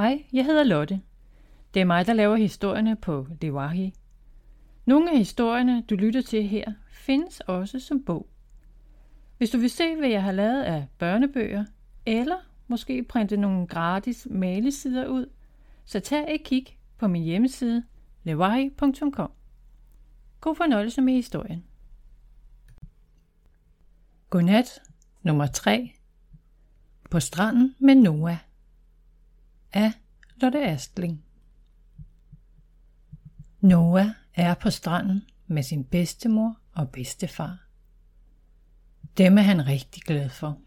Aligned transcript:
Hej, 0.00 0.24
jeg 0.32 0.44
hedder 0.44 0.64
Lotte. 0.64 1.00
Det 1.74 1.80
er 1.80 1.84
mig, 1.84 2.06
der 2.06 2.12
laver 2.12 2.36
historierne 2.36 2.96
på 2.96 3.26
Lewahi. 3.40 3.94
Nogle 4.84 5.10
af 5.10 5.18
historierne, 5.18 5.82
du 5.82 5.94
lytter 5.94 6.22
til 6.22 6.48
her, 6.48 6.72
findes 6.90 7.40
også 7.40 7.80
som 7.80 8.04
bog. 8.04 8.28
Hvis 9.38 9.50
du 9.50 9.58
vil 9.58 9.70
se, 9.70 9.96
hvad 9.96 10.08
jeg 10.08 10.22
har 10.22 10.32
lavet 10.32 10.62
af 10.62 10.86
børnebøger, 10.98 11.64
eller 12.06 12.36
måske 12.68 13.02
printe 13.02 13.36
nogle 13.36 13.66
gratis 13.66 14.26
malesider 14.30 15.06
ud, 15.06 15.26
så 15.84 16.00
tag 16.00 16.34
et 16.34 16.44
kig 16.44 16.66
på 16.98 17.08
min 17.08 17.22
hjemmeside 17.22 17.84
lewahi.com. 18.22 19.32
God 20.40 20.54
fornøjelse 20.54 21.00
med 21.00 21.12
historien. 21.12 21.64
Godnat 24.30 24.82
nummer 25.22 25.46
3 25.46 25.92
På 27.10 27.20
stranden 27.20 27.74
med 27.78 27.94
Noah 27.94 28.49
af 29.72 29.92
Lotte 30.36 30.66
Astling 30.66 31.24
Noah 33.60 34.06
er 34.34 34.54
på 34.54 34.70
stranden 34.70 35.22
med 35.46 35.62
sin 35.62 35.84
bedstemor 35.84 36.56
og 36.72 36.90
bedstefar. 36.90 37.66
Dem 39.18 39.38
er 39.38 39.42
han 39.42 39.66
rigtig 39.66 40.02
glad 40.02 40.28
for. 40.28 40.58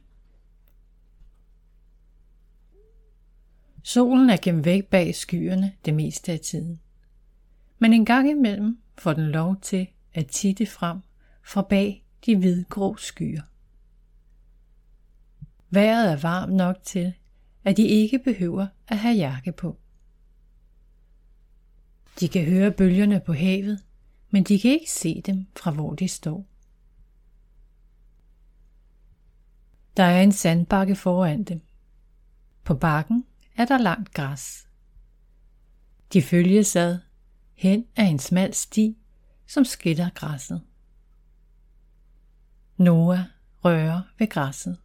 Solen 3.83 4.29
er 4.29 4.37
gemt 4.41 4.65
væk 4.65 4.85
bag 4.85 5.15
skyerne 5.15 5.73
det 5.85 5.93
meste 5.93 6.31
af 6.31 6.39
tiden. 6.39 6.79
Men 7.79 7.93
en 7.93 8.05
gang 8.05 8.29
imellem 8.29 8.79
får 8.97 9.13
den 9.13 9.27
lov 9.27 9.61
til 9.61 9.87
at 10.13 10.27
titte 10.27 10.65
frem 10.65 10.99
fra 11.43 11.61
bag 11.61 12.05
de 12.25 12.37
hvidgrå 12.37 12.95
skyer. 12.95 13.41
Vejret 15.69 16.11
er 16.11 16.17
varmt 16.17 16.53
nok 16.53 16.75
til, 16.83 17.13
at 17.63 17.77
de 17.77 17.83
ikke 17.87 18.19
behøver 18.19 18.67
at 18.87 18.97
have 18.97 19.15
jakke 19.15 19.51
på. 19.51 19.77
De 22.19 22.27
kan 22.27 22.45
høre 22.45 22.71
bølgerne 22.71 23.19
på 23.19 23.33
havet, 23.33 23.83
men 24.29 24.43
de 24.43 24.59
kan 24.59 24.71
ikke 24.71 24.91
se 24.91 25.21
dem 25.21 25.45
fra 25.55 25.71
hvor 25.71 25.93
de 25.93 26.07
står. 26.07 26.47
Der 29.97 30.03
er 30.03 30.21
en 30.21 30.31
sandbakke 30.31 30.95
foran 30.95 31.43
dem. 31.43 31.61
På 32.63 32.73
bakken 32.73 33.25
er 33.57 33.65
der 33.65 33.77
langt 33.77 34.13
græs. 34.13 34.67
De 36.13 36.21
følges 36.21 36.75
ad 36.75 36.99
hen 37.53 37.85
af 37.95 38.03
en 38.03 38.19
smal 38.19 38.53
sti, 38.53 38.97
som 39.47 39.65
skiller 39.65 40.09
græsset. 40.09 40.61
Noah 42.77 43.19
rører 43.65 44.01
ved 44.19 44.29
græsset. 44.29 44.77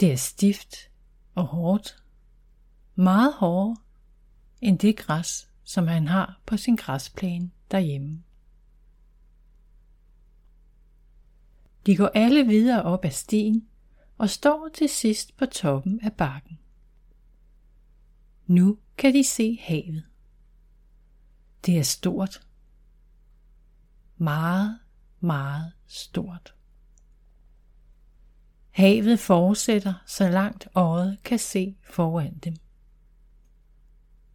Det 0.00 0.12
er 0.12 0.16
stift 0.16 0.76
og 1.34 1.46
hårdt. 1.46 2.04
Meget 2.94 3.34
hårdere 3.34 3.76
end 4.60 4.78
det 4.78 4.96
græs, 4.96 5.50
som 5.64 5.86
han 5.86 6.08
har 6.08 6.40
på 6.46 6.56
sin 6.56 6.76
græsplæne 6.76 7.50
derhjemme. 7.70 8.22
De 11.86 11.96
går 11.96 12.10
alle 12.14 12.46
videre 12.46 12.82
op 12.82 13.04
ad 13.04 13.10
stien 13.10 13.68
og 14.18 14.30
står 14.30 14.68
til 14.74 14.88
sidst 14.88 15.36
på 15.36 15.46
toppen 15.46 16.00
af 16.00 16.12
bakken. 16.12 16.58
Nu 18.46 18.78
kan 18.96 19.14
de 19.14 19.24
se 19.24 19.58
havet. 19.60 20.04
Det 21.66 21.78
er 21.78 21.82
stort. 21.82 22.46
Meget, 24.16 24.78
meget 25.20 25.72
stort. 25.86 26.54
Havet 28.70 29.20
fortsætter, 29.20 29.94
så 30.06 30.28
langt 30.28 30.68
øjet 30.74 31.22
kan 31.22 31.38
se 31.38 31.76
foran 31.82 32.38
dem. 32.38 32.56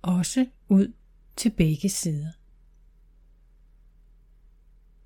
Også 0.01 0.47
ud 0.67 0.93
til 1.35 1.49
begge 1.49 1.89
sider. 1.89 2.31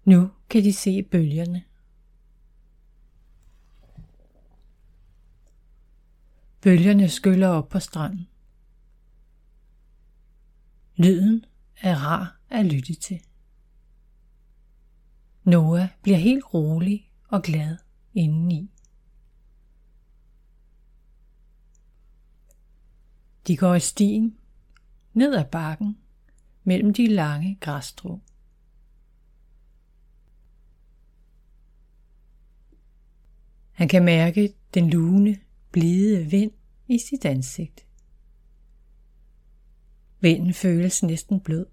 Nu 0.06 0.32
kan 0.50 0.64
de 0.64 0.74
se 0.74 1.04
bølgerne. 1.04 1.64
Bølgerne 6.62 7.10
skyller 7.10 7.48
op 7.48 7.70
på 7.70 7.80
stranden. 7.80 8.28
Lyden 10.96 11.46
er 11.82 11.96
rar 11.96 12.40
at 12.50 12.66
lytte 12.66 12.94
til. 12.94 13.22
Noah 15.44 15.88
bliver 16.02 16.18
helt 16.18 16.54
rolig 16.54 17.12
og 17.28 17.42
glad 17.44 17.78
indeni. 18.14 18.72
De 23.50 23.58
går 23.58 23.76
i 23.76 23.80
stien, 23.80 24.38
ned 25.14 25.36
ad 25.36 25.46
bakken, 25.52 25.98
mellem 26.64 26.94
de 26.94 27.08
lange 27.08 27.58
græsstrå. 27.62 28.20
Han 33.72 33.88
kan 33.88 34.06
mærke 34.06 34.54
den 34.74 34.90
lune, 34.90 35.40
blide 35.72 36.26
vind 36.26 36.52
i 36.88 37.00
sit 37.00 37.26
ansigt. 37.26 37.86
Vinden 40.20 40.54
føles 40.54 41.04
næsten 41.04 41.40
blød. 41.40 41.66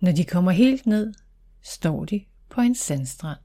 Når 0.00 0.12
de 0.12 0.24
kommer 0.24 0.50
helt 0.50 0.86
ned, 0.86 1.14
står 1.62 2.04
de 2.04 2.24
på 2.48 2.60
en 2.60 2.74
sandstrand. 2.74 3.40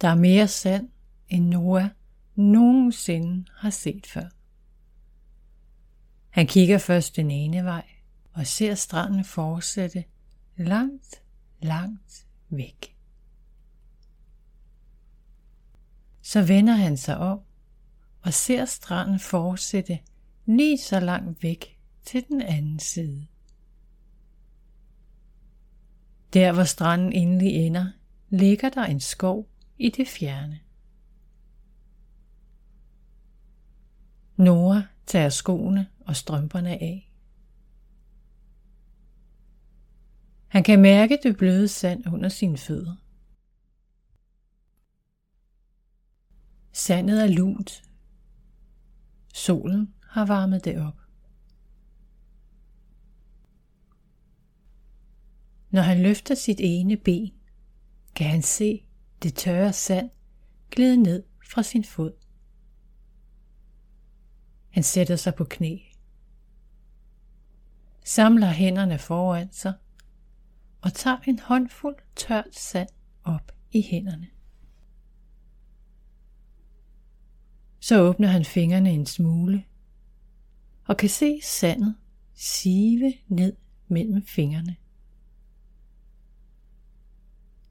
Der 0.00 0.08
er 0.08 0.14
mere 0.14 0.48
sand, 0.48 0.88
end 1.28 1.48
Noah 1.48 1.88
nogensinde 2.34 3.44
har 3.56 3.70
set 3.70 4.06
før. 4.06 4.28
Han 6.30 6.46
kigger 6.46 6.78
først 6.78 7.16
den 7.16 7.30
ene 7.30 7.64
vej 7.64 7.84
og 8.32 8.46
ser 8.46 8.74
stranden 8.74 9.24
fortsætte 9.24 10.04
langt, 10.56 11.22
langt 11.62 12.26
væk. 12.48 12.96
Så 16.22 16.42
vender 16.42 16.74
han 16.74 16.96
sig 16.96 17.16
om 17.16 17.40
og 18.22 18.34
ser 18.34 18.64
stranden 18.64 19.18
fortsætte 19.18 19.98
lige 20.46 20.78
så 20.78 21.00
langt 21.00 21.42
væk 21.42 21.78
til 22.04 22.24
den 22.28 22.42
anden 22.42 22.78
side. 22.78 23.26
Der 26.32 26.52
hvor 26.52 26.64
stranden 26.64 27.12
endelig 27.12 27.52
ender, 27.52 27.86
ligger 28.30 28.68
der 28.68 28.84
en 28.84 29.00
skov 29.00 29.48
i 29.80 29.90
det 29.90 30.08
fjerne. 30.08 30.60
Nora 34.36 34.82
tager 35.06 35.28
skoene 35.28 35.88
og 36.00 36.16
strømperne 36.16 36.70
af. 36.70 37.12
Han 40.48 40.62
kan 40.62 40.82
mærke 40.82 41.18
det 41.22 41.36
bløde 41.36 41.68
sand 41.68 42.06
under 42.12 42.28
sine 42.28 42.58
fødder. 42.58 42.96
Sandet 46.72 47.22
er 47.22 47.28
lunt. 47.28 47.82
Solen 49.34 49.94
har 50.02 50.26
varmet 50.26 50.64
det 50.64 50.86
op. 50.86 51.00
Når 55.70 55.82
han 55.82 56.02
løfter 56.02 56.34
sit 56.34 56.60
ene 56.60 56.96
ben, 56.96 57.32
kan 58.14 58.30
han 58.30 58.42
se 58.42 58.89
det 59.22 59.34
tørre 59.34 59.72
sand 59.72 60.10
glide 60.70 60.96
ned 60.96 61.22
fra 61.50 61.62
sin 61.62 61.84
fod. 61.84 62.12
Han 64.68 64.82
sætter 64.82 65.16
sig 65.16 65.34
på 65.34 65.44
knæ, 65.44 65.78
samler 68.04 68.50
hænderne 68.50 68.98
foran 68.98 69.52
sig 69.52 69.74
og 70.80 70.92
tager 70.92 71.18
en 71.26 71.38
håndfuld 71.38 71.96
tørt 72.16 72.54
sand 72.54 72.88
op 73.24 73.52
i 73.72 73.82
hænderne. 73.82 74.28
Så 77.80 78.00
åbner 78.00 78.28
han 78.28 78.44
fingrene 78.44 78.90
en 78.90 79.06
smule 79.06 79.64
og 80.84 80.96
kan 80.96 81.08
se 81.08 81.40
sandet 81.42 81.96
sive 82.34 83.14
ned 83.28 83.56
mellem 83.88 84.26
fingrene. 84.26 84.76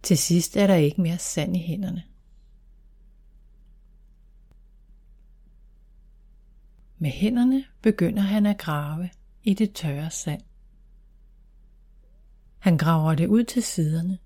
Til 0.03 0.17
sidst 0.17 0.57
er 0.57 0.67
der 0.67 0.75
ikke 0.75 1.01
mere 1.01 1.17
sand 1.17 1.55
i 1.55 1.59
hænderne. 1.59 2.03
Med 6.97 7.09
hænderne 7.11 7.65
begynder 7.81 8.21
han 8.21 8.45
at 8.45 8.57
grave 8.57 9.09
i 9.43 9.53
det 9.53 9.73
tørre 9.73 10.11
sand. 10.11 10.41
Han 12.59 12.77
graver 12.77 13.15
det 13.15 13.27
ud 13.27 13.43
til 13.43 13.63
siderne. 13.63 14.19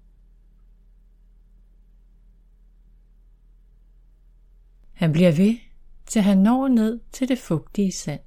Han 4.93 5.11
bliver 5.11 5.31
ved, 5.31 5.57
til 6.05 6.21
han 6.21 6.37
når 6.37 6.67
ned 6.67 6.99
til 7.11 7.27
det 7.27 7.39
fugtige 7.39 7.91
sand. 7.91 8.21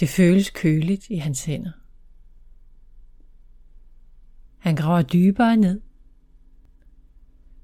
Det 0.00 0.08
føles 0.08 0.50
køligt 0.50 1.10
i 1.10 1.16
hans 1.16 1.44
hænder. 1.44 1.72
Han 4.66 4.76
graver 4.76 5.02
dybere 5.02 5.56
ned. 5.56 5.80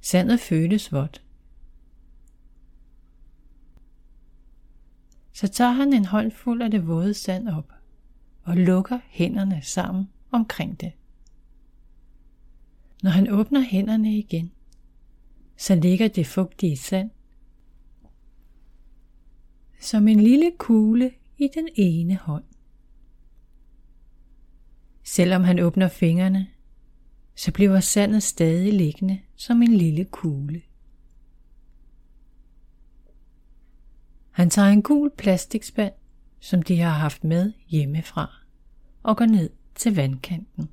Sandet 0.01 0.41
føles 0.41 0.93
vådt. 0.93 1.23
Så 5.33 5.49
tager 5.49 5.71
han 5.71 5.93
en 5.93 6.05
håndfuld 6.05 6.63
af 6.63 6.71
det 6.71 6.87
våde 6.87 7.15
sand 7.15 7.49
op 7.49 7.73
og 8.43 8.57
lukker 8.57 8.99
hænderne 9.09 9.63
sammen 9.63 10.09
omkring 10.31 10.81
det. 10.81 10.93
Når 13.03 13.11
han 13.11 13.31
åbner 13.31 13.61
hænderne 13.61 14.19
igen, 14.19 14.53
så 15.57 15.75
ligger 15.75 16.09
det 16.09 16.27
fugtige 16.27 16.77
sand 16.77 17.11
som 19.81 20.09
en 20.09 20.21
lille 20.21 20.53
kugle 20.59 21.13
i 21.39 21.49
den 21.55 21.69
ene 21.75 22.17
hånd. 22.17 22.45
Selvom 25.03 25.45
han 25.45 25.59
åbner 25.59 25.89
fingrene, 25.89 26.49
så 27.35 27.53
bliver 27.53 27.81
sandet 27.81 28.23
stadig 28.23 28.73
liggende 28.73 29.21
som 29.37 29.63
en 29.63 29.73
lille 29.73 30.05
kugle. 30.05 30.63
Han 34.31 34.51
tager 34.51 34.69
en 34.69 34.83
gul 34.83 35.11
plastikspand, 35.11 35.93
som 36.41 36.63
de 36.63 36.81
har 36.81 36.91
haft 36.91 37.25
med 37.25 37.53
hjemmefra, 37.69 38.31
og 39.03 39.17
går 39.17 39.27
ned 39.27 39.51
til 39.75 39.97
vandkanten. 39.97 40.69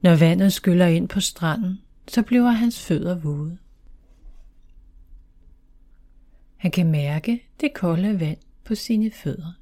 Når 0.00 0.16
vandet 0.16 0.52
skyller 0.52 0.86
ind 0.86 1.08
på 1.08 1.20
stranden, 1.20 1.80
så 2.08 2.22
bliver 2.22 2.50
hans 2.50 2.86
fødder 2.86 3.18
våde. 3.18 3.58
Han 6.56 6.70
kan 6.70 6.90
mærke 6.90 7.42
det 7.60 7.74
kolde 7.74 8.20
vand 8.20 8.38
på 8.64 8.74
sine 8.74 9.10
fødder. 9.10 9.52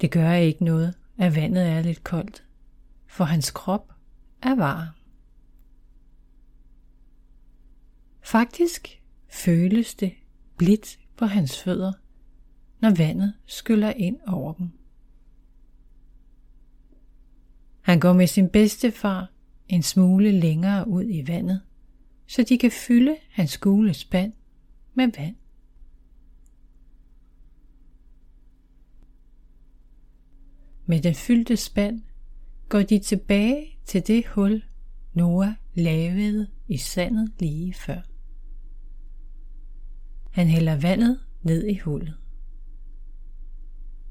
Det 0.00 0.10
gør 0.10 0.32
ikke 0.32 0.64
noget, 0.64 0.94
at 1.18 1.36
vandet 1.36 1.66
er 1.66 1.82
lidt 1.82 2.04
koldt, 2.04 2.44
for 3.06 3.24
hans 3.24 3.50
krop 3.50 3.92
er 4.42 4.54
varm. 4.54 4.94
Faktisk 8.20 9.02
føles 9.28 9.94
det 9.94 10.12
blidt 10.56 10.98
på 11.16 11.26
hans 11.26 11.62
fødder, 11.62 11.92
når 12.80 12.94
vandet 12.96 13.34
skyller 13.46 13.90
ind 13.90 14.18
over 14.26 14.52
dem. 14.52 14.70
Han 17.80 18.00
går 18.00 18.12
med 18.12 18.26
sin 18.26 18.48
bedstefar 18.48 19.30
en 19.68 19.82
smule 19.82 20.32
længere 20.32 20.88
ud 20.88 21.04
i 21.08 21.28
vandet, 21.28 21.60
så 22.26 22.42
de 22.42 22.58
kan 22.58 22.70
fylde 22.70 23.16
hans 23.30 23.58
gule 23.58 23.94
spand 23.94 24.32
med 24.94 25.08
vand. 25.18 25.36
Med 30.90 31.02
den 31.02 31.14
fyldte 31.14 31.56
spand 31.56 32.02
går 32.68 32.82
de 32.82 32.98
tilbage 32.98 33.78
til 33.84 34.06
det 34.06 34.26
hul, 34.26 34.62
Noah 35.12 35.52
lavede 35.74 36.48
i 36.68 36.76
sandet 36.76 37.32
lige 37.38 37.74
før. 37.74 38.00
Han 40.30 40.46
hælder 40.46 40.80
vandet 40.80 41.20
ned 41.42 41.66
i 41.66 41.78
hullet. 41.78 42.16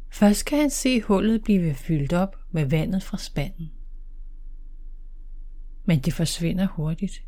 Først 0.10 0.46
kan 0.46 0.60
han 0.60 0.70
se 0.70 1.02
hullet 1.02 1.44
blive 1.44 1.74
fyldt 1.74 2.14
op 2.14 2.36
med 2.52 2.66
vandet 2.66 3.04
fra 3.04 3.18
spanden. 3.18 3.72
Men 5.86 6.00
det 6.00 6.14
forsvinder 6.14 6.68
hurtigt. 6.68 7.24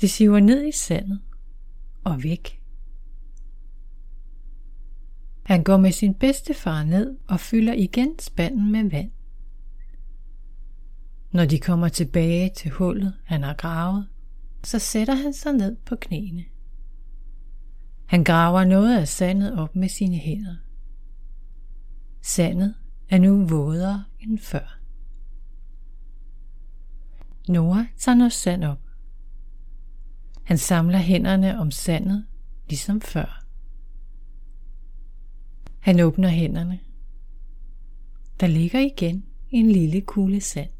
Det 0.00 0.10
siver 0.10 0.40
ned 0.40 0.66
i 0.66 0.72
sandet 0.72 1.20
og 2.04 2.22
væk. 2.22 2.57
Han 5.48 5.64
går 5.64 5.76
med 5.76 5.92
sin 5.92 6.14
bedstefar 6.14 6.84
ned 6.84 7.16
og 7.28 7.40
fylder 7.40 7.72
igen 7.72 8.18
spanden 8.18 8.72
med 8.72 8.90
vand. 8.90 9.10
Når 11.32 11.44
de 11.44 11.58
kommer 11.58 11.88
tilbage 11.88 12.50
til 12.56 12.70
hullet, 12.70 13.14
han 13.24 13.42
har 13.42 13.54
gravet, 13.54 14.08
så 14.64 14.78
sætter 14.78 15.14
han 15.14 15.32
sig 15.32 15.52
ned 15.52 15.76
på 15.76 15.96
knæene. 15.96 16.44
Han 18.06 18.24
graver 18.24 18.64
noget 18.64 18.98
af 18.98 19.08
sandet 19.08 19.58
op 19.58 19.76
med 19.76 19.88
sine 19.88 20.16
hænder. 20.16 20.56
Sandet 22.22 22.74
er 23.08 23.18
nu 23.18 23.46
vådere 23.46 24.04
end 24.20 24.38
før. 24.38 24.78
Noah 27.48 27.84
tager 27.98 28.16
noget 28.16 28.32
sand 28.32 28.64
op. 28.64 28.80
Han 30.44 30.58
samler 30.58 30.98
hænderne 30.98 31.58
om 31.58 31.70
sandet, 31.70 32.26
ligesom 32.68 33.00
før. 33.00 33.37
Han 35.88 36.00
åbner 36.00 36.28
hænderne. 36.28 36.80
Der 38.40 38.46
ligger 38.46 38.80
igen 38.80 39.24
en 39.50 39.70
lille 39.70 40.00
kugle 40.00 40.40
sand. 40.40 40.70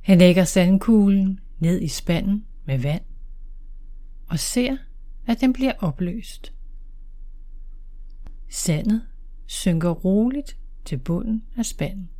Han 0.00 0.18
lægger 0.18 0.44
sandkuglen 0.44 1.40
ned 1.58 1.80
i 1.80 1.88
spanden 1.88 2.46
med 2.64 2.78
vand 2.78 3.02
og 4.26 4.38
ser, 4.38 4.76
at 5.26 5.40
den 5.40 5.52
bliver 5.52 5.72
opløst. 5.78 6.52
Sandet 8.48 9.02
synker 9.46 9.90
roligt 9.90 10.56
til 10.84 10.98
bunden 10.98 11.44
af 11.56 11.66
spanden. 11.66 12.10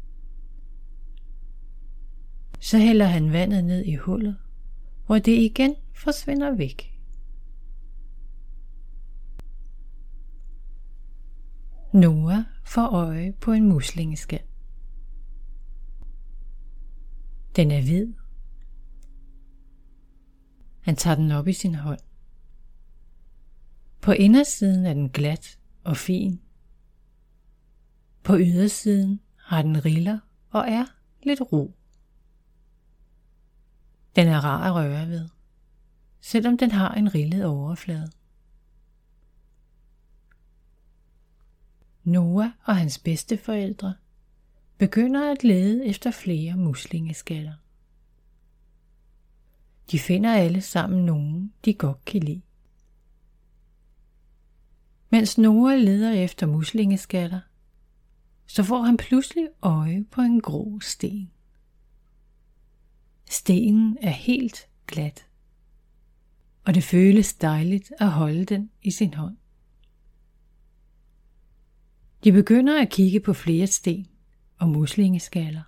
Så 2.60 2.78
hælder 2.78 3.06
han 3.06 3.32
vandet 3.32 3.64
ned 3.64 3.84
i 3.84 3.94
hullet, 3.94 4.36
hvor 5.06 5.18
det 5.18 5.32
igen 5.32 5.74
forsvinder 5.94 6.54
væk. 6.54 6.95
Noah 11.96 12.42
får 12.64 12.86
øje 12.86 13.32
på 13.32 13.52
en 13.52 13.68
muslingeskal. 13.68 14.42
Den 17.56 17.70
er 17.70 17.82
hvid. 17.82 18.12
Han 20.80 20.96
tager 20.96 21.14
den 21.14 21.30
op 21.30 21.48
i 21.48 21.52
sin 21.52 21.74
hånd. 21.74 22.00
På 24.00 24.12
indersiden 24.12 24.86
er 24.86 24.94
den 24.94 25.08
glat 25.08 25.58
og 25.84 25.96
fin. 25.96 26.40
På 28.22 28.38
ydersiden 28.38 29.20
har 29.36 29.62
den 29.62 29.84
riller 29.84 30.18
og 30.50 30.64
er 30.68 30.84
lidt 31.22 31.40
ro. 31.52 31.76
Den 34.16 34.28
er 34.28 34.44
rar 34.44 34.68
at 34.68 34.74
røre 34.74 35.08
ved, 35.08 35.28
selvom 36.20 36.58
den 36.58 36.70
har 36.70 36.94
en 36.94 37.14
rillet 37.14 37.44
overflade. 37.44 38.10
Noah 42.06 42.50
og 42.64 42.76
hans 42.76 42.98
bedsteforældre 42.98 43.94
begynder 44.78 45.32
at 45.32 45.44
lede 45.44 45.86
efter 45.86 46.10
flere 46.10 46.56
muslingeskaller. 46.56 47.54
De 49.90 49.98
finder 49.98 50.34
alle 50.34 50.60
sammen 50.60 51.04
nogen, 51.06 51.52
de 51.64 51.74
godt 51.74 52.04
kan 52.04 52.22
lide. 52.22 52.42
Mens 55.10 55.38
Noah 55.38 55.78
leder 55.78 56.12
efter 56.12 56.46
muslingeskaller, 56.46 57.40
så 58.46 58.62
får 58.62 58.82
han 58.82 58.96
pludselig 58.96 59.48
øje 59.62 60.04
på 60.10 60.20
en 60.20 60.40
grå 60.40 60.80
sten. 60.80 61.30
Stenen 63.30 63.98
er 64.02 64.10
helt 64.10 64.68
glat, 64.86 65.26
og 66.64 66.74
det 66.74 66.84
føles 66.84 67.34
dejligt 67.34 67.92
at 67.98 68.10
holde 68.10 68.44
den 68.44 68.70
i 68.82 68.90
sin 68.90 69.14
hånd. 69.14 69.36
De 72.26 72.32
begynder 72.32 72.82
at 72.82 72.90
kigge 72.90 73.20
på 73.20 73.32
flere 73.32 73.66
sten 73.66 74.06
og 74.58 74.68
muslingeskaller. 74.68 75.62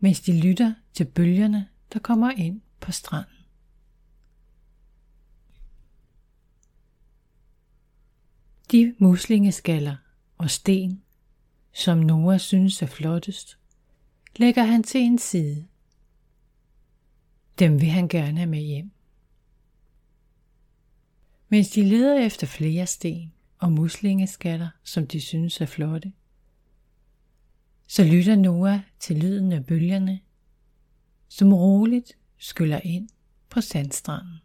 Mens 0.00 0.20
de 0.20 0.40
lytter 0.40 0.74
til 0.92 1.04
bølgerne, 1.04 1.68
der 1.92 1.98
kommer 1.98 2.30
ind 2.30 2.60
på 2.80 2.92
stranden. 2.92 3.44
De 8.72 8.94
muslingeskaller 8.98 9.96
og 10.36 10.50
sten, 10.50 11.02
som 11.72 11.98
Noah 11.98 12.40
synes 12.40 12.82
er 12.82 12.86
flottest, 12.86 13.58
lægger 14.36 14.64
han 14.64 14.82
til 14.82 15.00
en 15.00 15.18
side. 15.18 15.66
Dem 17.58 17.80
vil 17.80 17.88
han 17.88 18.08
gerne 18.08 18.38
have 18.38 18.50
med 18.50 18.60
hjem. 18.60 18.90
Mens 21.48 21.70
de 21.70 21.82
leder 21.82 22.26
efter 22.26 22.46
flere 22.46 22.86
sten 22.86 23.32
og 23.58 23.72
muslingeskatter, 23.72 24.68
som 24.82 25.06
de 25.06 25.20
synes 25.20 25.60
er 25.60 25.66
flotte, 25.66 26.12
så 27.86 28.04
lytter 28.04 28.36
Noah 28.36 28.80
til 29.00 29.16
lyden 29.16 29.52
af 29.52 29.66
bølgerne, 29.66 30.20
som 31.28 31.52
roligt 31.52 32.12
skyller 32.36 32.80
ind 32.84 33.08
på 33.48 33.60
sandstranden. 33.60 34.38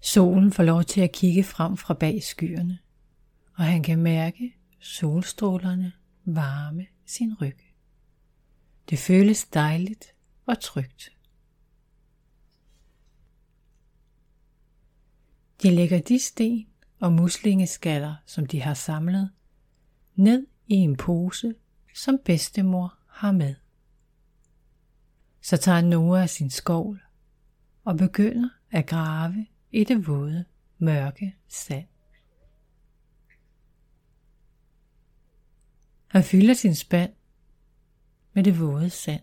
Solen 0.00 0.52
får 0.52 0.62
lov 0.62 0.84
til 0.84 1.00
at 1.00 1.12
kigge 1.12 1.44
frem 1.44 1.76
fra 1.76 1.94
bag 1.94 2.22
skyerne, 2.22 2.78
og 3.54 3.64
han 3.64 3.82
kan 3.82 3.98
mærke 3.98 4.56
solstrålerne 4.80 5.92
varme 6.24 6.86
sin 7.06 7.34
ryg. 7.40 7.58
Det 8.90 8.98
føles 8.98 9.44
dejligt 9.44 10.14
og 10.46 10.60
trygt. 10.60 11.13
De 15.62 15.70
lægger 15.74 16.00
de 16.00 16.18
sten 16.18 16.66
og 17.00 17.12
muslingeskaller, 17.12 18.14
som 18.26 18.46
de 18.46 18.62
har 18.62 18.74
samlet, 18.74 19.30
ned 20.14 20.46
i 20.66 20.74
en 20.74 20.96
pose, 20.96 21.54
som 21.94 22.18
bedstemor 22.24 22.98
har 23.08 23.32
med. 23.32 23.54
Så 25.40 25.56
tager 25.56 25.80
Noah 25.80 26.28
sin 26.28 26.50
skovl 26.50 27.02
og 27.84 27.96
begynder 27.96 28.48
at 28.70 28.86
grave 28.86 29.46
i 29.72 29.84
det 29.84 30.06
våde, 30.06 30.44
mørke 30.78 31.36
sand. 31.48 31.86
Han 36.06 36.24
fylder 36.24 36.54
sin 36.54 36.74
spand 36.74 37.12
med 38.32 38.44
det 38.44 38.60
våde 38.60 38.90
sand. 38.90 39.22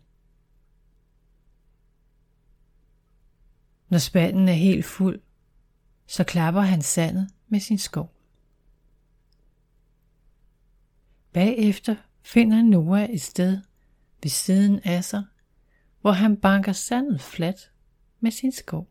Når 3.90 3.98
spanden 3.98 4.50
er 4.50 4.54
helt 4.54 4.86
fuld, 4.86 5.22
så 6.12 6.24
klapper 6.24 6.62
han 6.62 6.82
sandet 6.82 7.34
med 7.48 7.60
sin 7.60 7.78
skov. 7.78 8.14
Bagefter 11.34 11.96
finder 12.22 12.62
Noah 12.62 13.10
et 13.10 13.22
sted 13.22 13.62
ved 14.24 14.30
siden 14.30 14.80
af 14.84 15.04
sig, 15.04 15.24
hvor 16.02 16.12
han 16.12 16.38
banker 16.38 16.72
sandet 16.72 17.22
fladt 17.22 17.72
med 18.20 18.32
sin 18.32 18.52
skov. 18.52 18.88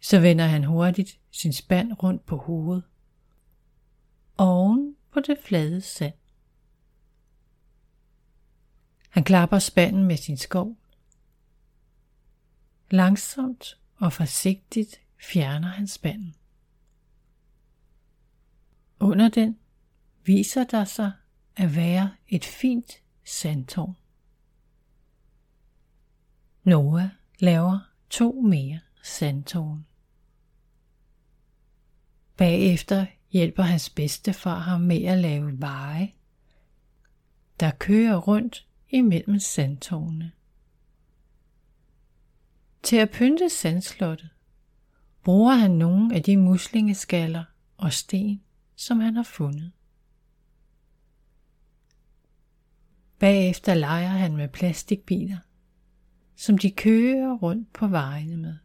Så 0.00 0.20
vender 0.20 0.46
han 0.46 0.64
hurtigt 0.64 1.20
sin 1.30 1.52
spand 1.52 2.02
rundt 2.02 2.26
på 2.26 2.36
hovedet, 2.36 2.84
oven 4.38 4.96
på 5.12 5.20
det 5.20 5.38
flade 5.44 5.80
sand. 5.80 6.14
Han 9.08 9.24
klapper 9.24 9.58
spanden 9.58 10.04
med 10.04 10.16
sin 10.16 10.36
skov. 10.36 10.76
Langsomt 12.90 13.78
og 13.96 14.12
forsigtigt 14.12 15.00
fjerner 15.20 15.68
han 15.68 15.86
spanden. 15.86 16.34
Under 19.00 19.28
den 19.28 19.58
viser 20.24 20.64
der 20.64 20.84
sig 20.84 21.12
at 21.56 21.76
være 21.76 22.14
et 22.28 22.44
fint 22.44 22.92
sandtårn. 23.24 23.96
Noah 26.64 27.08
laver 27.38 27.78
to 28.10 28.40
mere 28.40 28.80
sandtårn. 29.02 29.86
Bagefter 32.36 33.06
hjælper 33.30 33.62
hans 33.62 33.90
bedstefar 33.90 34.58
ham 34.58 34.80
med 34.80 35.04
at 35.04 35.18
lave 35.18 35.60
veje, 35.60 36.12
der 37.60 37.70
kører 37.70 38.16
rundt 38.16 38.66
imellem 38.88 39.38
sandtårnene. 39.38 40.32
Til 42.82 42.96
at 42.96 43.10
pynte 43.10 43.50
sandslottet 43.50 44.30
bruger 45.24 45.54
han 45.54 45.70
nogle 45.70 46.14
af 46.14 46.22
de 46.22 46.36
muslingeskaller 46.36 47.44
og 47.76 47.92
sten, 47.92 48.42
som 48.76 49.00
han 49.00 49.16
har 49.16 49.22
fundet. 49.22 49.72
Bagefter 53.18 53.74
leger 53.74 54.08
han 54.08 54.36
med 54.36 54.48
plastikbiler, 54.48 55.38
som 56.36 56.58
de 56.58 56.70
kører 56.70 57.34
rundt 57.34 57.72
på 57.72 57.86
vejene 57.86 58.36
med. 58.36 58.56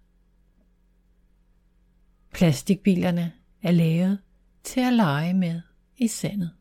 Plastikbilerne 2.33 3.33
er 3.61 3.71
lavet 3.71 4.19
til 4.63 4.79
at 4.79 4.93
lege 4.93 5.33
med 5.33 5.61
i 5.97 6.07
sandet. 6.07 6.51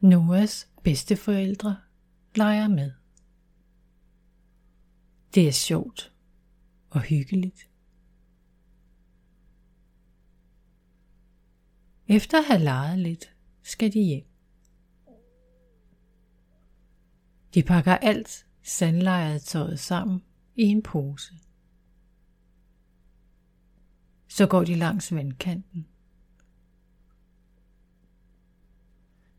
Noahs 0.00 0.68
bedsteforældre 0.82 1.76
leger 2.34 2.68
med. 2.68 2.99
Det 5.34 5.48
er 5.48 5.52
sjovt 5.52 6.12
og 6.90 7.00
hyggeligt. 7.00 7.70
Efter 12.08 12.38
at 12.38 12.44
have 12.44 12.60
leget 12.60 12.98
lidt, 12.98 13.34
skal 13.62 13.92
de 13.92 14.00
hjem. 14.00 14.26
De 17.54 17.62
pakker 17.62 17.96
alt 17.96 18.46
sandlejetøjet 18.62 19.78
sammen 19.78 20.22
i 20.56 20.62
en 20.62 20.82
pose. 20.82 21.34
Så 24.28 24.46
går 24.46 24.64
de 24.64 24.74
langs 24.74 25.14
vandkanten. 25.14 25.86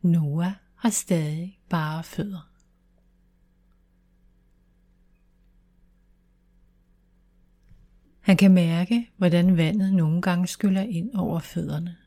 Noah 0.02 0.52
har 0.76 0.90
stadig 0.90 1.60
bare 1.70 2.04
fødder. 2.04 2.51
Han 8.22 8.38
kan 8.38 8.54
mærke, 8.54 9.12
hvordan 9.18 9.58
vandet 9.58 9.94
nogle 9.94 10.22
gange 10.22 10.48
skyller 10.48 10.82
ind 10.82 11.16
over 11.16 11.40
fødderne. 11.40 11.98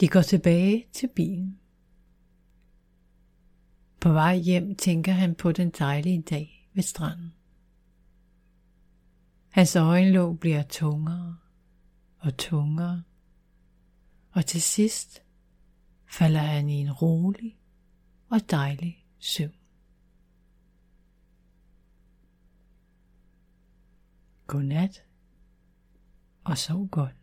De 0.00 0.08
går 0.08 0.22
tilbage 0.22 0.86
til 0.92 1.08
bilen. 1.14 1.58
På 4.00 4.12
vej 4.12 4.36
hjem 4.36 4.76
tænker 4.76 5.12
han 5.12 5.34
på 5.34 5.52
den 5.52 5.70
dejlige 5.70 6.22
dag 6.22 6.70
ved 6.74 6.82
stranden. 6.82 7.32
Hans 9.48 9.76
øjenlåg 9.76 10.38
bliver 10.38 10.62
tungere 10.62 11.36
og 12.18 12.36
tungere, 12.36 13.02
og 14.30 14.46
til 14.46 14.62
sidst 14.62 15.22
falder 16.10 16.40
han 16.40 16.68
i 16.68 16.74
en 16.74 16.92
rolig 16.92 17.58
og 18.28 18.50
dejlig 18.50 19.04
søvn. 19.18 19.65
Godnat 24.46 25.04
og 26.44 26.58
sov 26.58 26.88
godt. 26.88 27.14